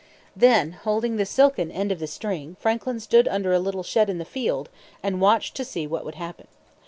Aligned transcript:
Then, 0.35 0.71
holding 0.71 1.17
the 1.17 1.27
silken 1.27 1.69
end 1.71 1.91
of 1.91 1.99
the 1.99 2.07
string, 2.07 2.55
Franklin 2.59 2.99
stood 2.99 3.27
under 3.27 3.53
a 3.53 3.59
little 3.59 3.83
shed 3.83 4.09
in 4.09 4.17
the 4.17 4.25
field, 4.25 4.67
and 5.03 5.21
watched 5.21 5.53
to 5.57 5.63
see 5.63 5.85
what 5.85 6.03
would 6.05 6.15
happen. 6.15 6.47